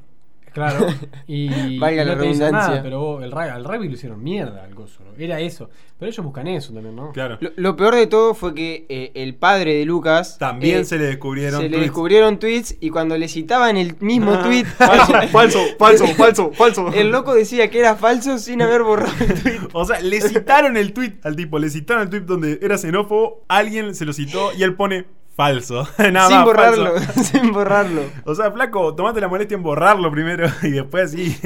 [0.55, 0.87] Claro.
[1.27, 4.23] Y, Valga y no la te dicen nada, pero vos, el, al rugby lo hicieron
[4.23, 5.11] mierda al gozo, ¿no?
[5.21, 5.69] Era eso.
[5.97, 7.11] Pero ellos buscan eso también, ¿no?
[7.13, 7.37] Claro.
[7.41, 10.97] Lo, lo peor de todo fue que eh, el padre de Lucas También eh, se
[10.99, 11.83] le descubrieron se le tweets.
[11.85, 16.93] descubrieron tweets y cuando le citaban el mismo tweet, Falso, falso, falso, falso, falso.
[16.93, 19.59] el loco decía que era falso sin haber borrado el tweet.
[19.73, 23.43] O sea, le citaron el tweet al tipo, le citaron el tweet donde era xenófobo,
[23.47, 25.87] alguien se lo citó y él pone falso.
[25.97, 27.23] Nada sin más, borrarlo, falso.
[27.23, 28.01] sin borrarlo.
[28.23, 31.37] O sea, flaco, tomate la molestia en borrarlo primero y después así.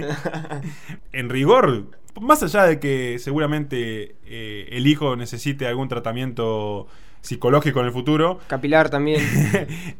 [1.12, 1.88] en rigor,
[2.22, 6.88] más allá de que seguramente eh, el hijo necesite algún tratamiento
[7.22, 9.22] psicológico en el futuro, Capilar también.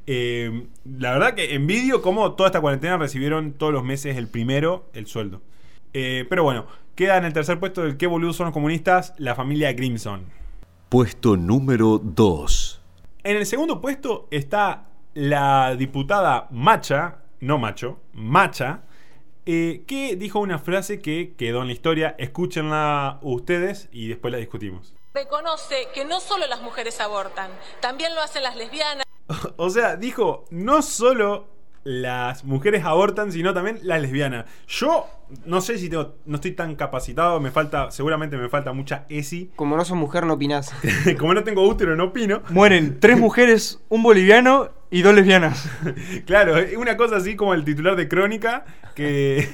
[0.08, 4.90] eh, la verdad que envidio cómo toda esta cuarentena recibieron todos los meses el primero
[4.94, 5.42] el sueldo.
[5.94, 9.36] Eh, pero bueno, queda en el tercer puesto del qué boludos son los comunistas, la
[9.36, 10.26] familia Grimson.
[10.90, 12.79] Puesto número 2.
[13.24, 18.84] En el segundo puesto está la diputada Macha, no macho, Macha,
[19.46, 22.16] eh, que dijo una frase que quedó en la historia.
[22.18, 24.96] Escúchenla ustedes y después la discutimos.
[25.14, 27.52] reconoce que no solo las mujeres abortan,
[27.82, 29.06] también lo hacen las lesbianas.
[29.58, 31.48] O sea, dijo, no solo
[31.84, 34.46] las mujeres abortan, sino también las lesbianas.
[34.68, 35.08] Yo
[35.46, 39.52] no sé si tengo, no estoy tan capacitado, me falta, seguramente me falta mucha ESI.
[39.56, 40.74] Como no sos mujer, no opinás.
[41.20, 42.42] Como no tengo útero, no opino.
[42.50, 45.70] Mueren tres mujeres, un boliviano y dos lesbianas.
[46.26, 48.66] Claro, es una cosa así como el titular de Crónica,
[48.96, 49.48] que...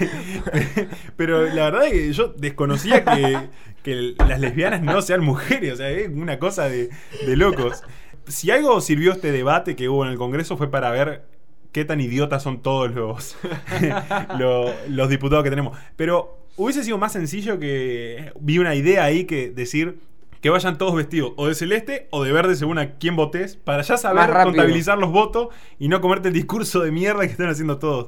[1.17, 3.49] Pero la verdad es que yo desconocía que,
[3.83, 6.89] que las lesbianas no sean mujeres, o sea, es una cosa de,
[7.25, 7.83] de locos.
[8.27, 11.23] Si algo sirvió este debate que hubo en el Congreso fue para ver
[11.75, 13.35] qué tan idiotas son todos los,
[14.39, 15.77] lo- los diputados que tenemos.
[15.97, 19.99] Pero hubiese sido más sencillo que vi una idea ahí que decir
[20.39, 23.81] que vayan todos vestidos o de celeste o de verde según a quién votes, para
[23.81, 27.77] ya saber contabilizar los votos y no comerte el discurso de mierda que están haciendo
[27.77, 28.07] todos.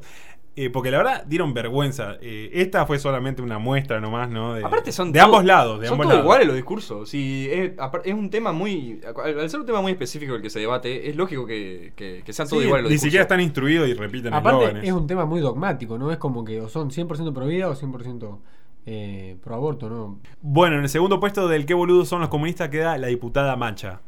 [0.59, 2.15] Eh, porque la verdad dieron vergüenza.
[2.19, 4.55] Eh, esta fue solamente una muestra nomás, ¿no?
[4.55, 5.79] De, Aparte son de todo- ambos lados.
[5.79, 6.23] De son ambos lados.
[6.23, 7.07] iguales los discursos.
[7.09, 7.73] Sí, es,
[8.13, 8.99] un tema muy.
[9.23, 12.33] Al ser un tema muy específico el que se debate, es lógico que, que- que
[12.33, 13.03] sean todos Sí, iguales los ni discursos.
[13.07, 14.89] siquiera están instruidos y repiten Aparte, eslóganes.
[14.89, 16.11] es un tema muy dogmático, ¿no?
[16.11, 18.39] Es como que o son 100% pro vida o 100%
[18.87, 20.19] eh, pro aborto, ¿no?
[20.41, 24.01] Bueno, en el segundo puesto del qué boludos son los comunistas queda la diputada Mancha.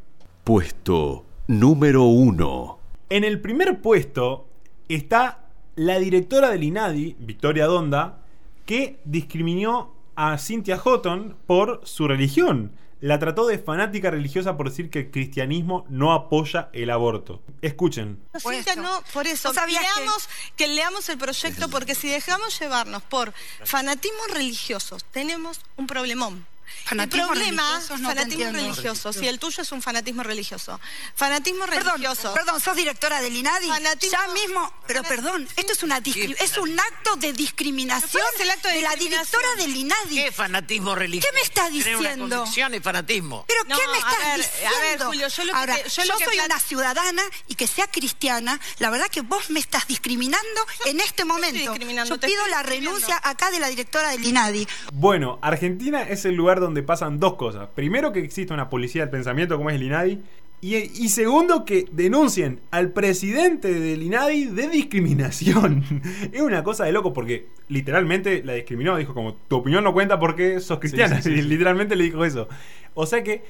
[0.43, 2.79] Puesto número 1.
[3.12, 4.47] En el primer puesto
[4.88, 5.48] está
[5.79, 8.19] la directora del INADI, Victoria Donda,
[8.65, 12.73] que discriminó a Cynthia Houghton por su religión.
[12.99, 17.41] La trató de fanática religiosa por decir que el cristianismo no apoya el aborto.
[17.61, 18.19] Escuchen.
[18.43, 18.81] Por Cintia, eso.
[18.81, 20.67] no, por eso, ¿No leamos, que...
[20.67, 26.45] leamos el proyecto, porque si dejamos llevarnos por fanatismos religiosos, tenemos un problemón.
[26.86, 30.79] Fanatismos el problema, religiosos, no fanatismo religioso, si el tuyo es un fanatismo religioso.
[31.15, 32.34] Fanatismo Perdón, religioso.
[32.34, 33.67] perdón, sos directora del INADI.
[33.67, 38.41] Fanatismo- Ya mismo, pero perdón, esto es una es un acto de discriminación ¿Cuál es
[38.41, 39.41] el acto de la discriminación?
[39.41, 40.15] directora del INADI.
[40.23, 41.27] ¿Qué fanatismo religioso?
[41.29, 42.36] ¿Qué me está una diciendo?
[42.38, 43.45] convicción es fanatismo.
[43.47, 44.79] Pero No, ¿qué me a estás ver, a diciendo?
[44.82, 47.23] ver, Julio, yo lo que Ahora, te- yo yo, lo que soy plan- una ciudadana
[47.47, 51.71] y que sea cristiana, la verdad que vos me estás discriminando en este momento.
[51.71, 54.67] discriminando, Yo pido la renuncia acá de la directora del INADI.
[54.93, 57.69] Bueno, Argentina es el lugar donde pasan dos cosas.
[57.76, 60.22] Primero, que existe una policía del pensamiento como es el INADI.
[60.62, 65.86] Y, y segundo, que denuncien al presidente del INADI de discriminación.
[66.34, 68.98] es una cosa de loco porque literalmente la discriminó.
[68.98, 71.22] Dijo como, tu opinión no cuenta porque sos cristiana.
[71.22, 71.48] sí, sí, sí.
[71.48, 72.50] literalmente le dijo eso.
[72.93, 73.43] O sea que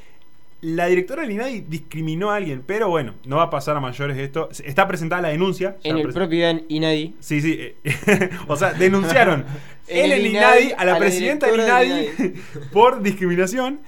[0.61, 2.63] la directora del INADI discriminó a alguien.
[2.65, 4.49] Pero bueno, no va a pasar a mayores esto.
[4.63, 5.77] Está presentada la denuncia.
[5.83, 7.15] En el propio INADI.
[7.19, 7.57] Sí, sí.
[7.83, 9.45] eh, o sea, denunciaron
[9.87, 12.33] en el el INADI INADI, a la a la presidenta del INADI del
[12.73, 13.79] por discriminación.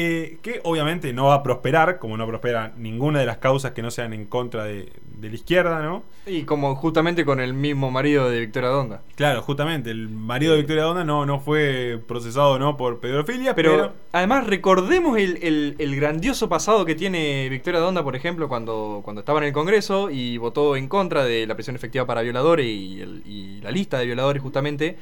[0.00, 3.82] Eh, que obviamente no va a prosperar, como no prospera ninguna de las causas que
[3.82, 6.02] no sean en contra de, de la izquierda, ¿no?
[6.26, 9.02] Y como justamente con el mismo marido de Victoria Donda.
[9.16, 13.70] Claro, justamente, el marido de Victoria Donda no, no fue procesado no por pedofilia, Pero,
[13.72, 19.00] pero, además recordemos el, el- el grandioso pasado que tiene Victoria Donda, por ejemplo, cuando,
[19.04, 22.66] cuando estaba en el Congreso y votó en contra de la prisión efectiva para violadores
[22.66, 24.96] y, el- y la lista de violadores justamente.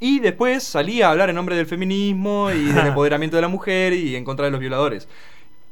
[0.00, 3.92] Y después salía a hablar en nombre del feminismo y del empoderamiento de la mujer
[3.92, 5.06] y en contra de los violadores.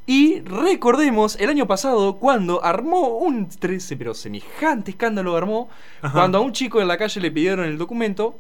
[0.06, 5.68] Y recordemos el año pasado cuando armó un 13, pero semejante escándalo armó,
[6.00, 6.12] Ajá.
[6.12, 8.34] cuando a un chico en la calle le pidieron el documento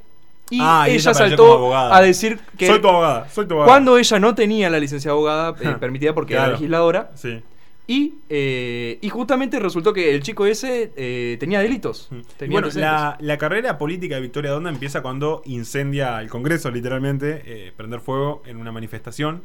[0.50, 3.70] y Ah, y ella saltó a decir que soy tu abogada, soy tu abogada.
[3.70, 6.48] cuando ella no tenía la licencia de abogada eh, permitida porque Claro.
[6.48, 7.10] era legisladora.
[7.16, 7.42] Sí.
[7.90, 12.10] Y, eh, y justamente resultó que el chico ese eh, tenía delitos.
[12.36, 17.42] Tenía Bueno, la, la carrera política de Victoria Donda empieza cuando incendia el Congreso, literalmente,
[17.46, 19.40] eh, prender fuego en una manifestación.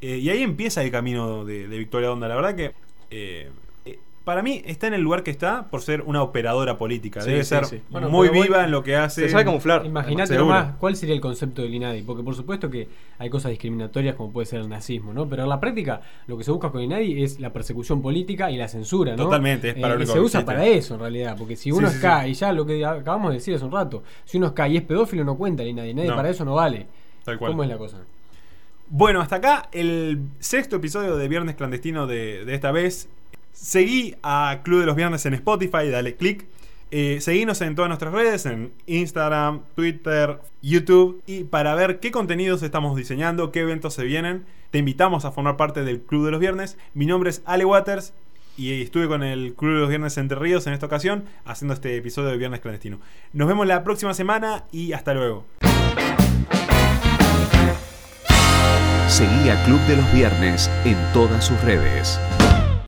[0.00, 2.26] Eh, y ahí empieza el camino de, de Victoria Donda.
[2.26, 2.74] La verdad que
[4.26, 7.20] para mí está en el lugar que está por ser una operadora política.
[7.20, 7.80] Sí, Debe sí, ser sí.
[7.90, 9.20] Bueno, muy viva bueno, en lo que hace.
[9.22, 9.86] Se sabe camuflar.
[9.86, 14.16] Imagínate nomás cuál sería el concepto del INADI, porque por supuesto que hay cosas discriminatorias
[14.16, 15.28] como puede ser el nazismo, ¿no?
[15.28, 18.50] Pero en la práctica lo que se busca con el INADI es la persecución política
[18.50, 19.22] y la censura, ¿no?
[19.24, 20.44] Totalmente, es para lo Eh, se que usa existe.
[20.44, 22.84] para eso en realidad, porque si uno Sí, sí, es K, y ya lo que
[22.84, 25.62] acabamos de decir hace un rato, si uno es K y es pedófilo no cuenta
[25.62, 26.16] el INADI, nadie No.
[26.16, 26.88] para eso no vale.
[27.24, 27.52] Tal cual.
[27.52, 27.98] ¿Cómo es la cosa?
[28.88, 33.08] Bueno, hasta acá el sexto episodio de Viernes Clandestino de, de esta vez.
[33.56, 36.46] Seguí a Club de los Viernes en Spotify, dale click.
[36.90, 41.22] Eh, seguinos en todas nuestras redes, en Instagram, Twitter, YouTube.
[41.26, 45.56] Y para ver qué contenidos estamos diseñando, qué eventos se vienen, te invitamos a formar
[45.56, 46.76] parte del Club de los Viernes.
[46.92, 48.12] Mi nombre es Ale Waters
[48.58, 51.96] y estuve con el Club de los Viernes Entre Ríos en esta ocasión, haciendo este
[51.96, 53.00] episodio de Viernes Clandestino.
[53.32, 55.46] Nos vemos la próxima semana y hasta luego.
[59.08, 62.20] Seguí a Club de los Viernes en todas sus redes.